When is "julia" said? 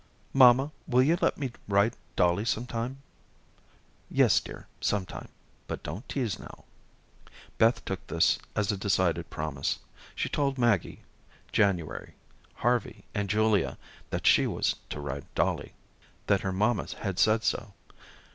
13.29-13.77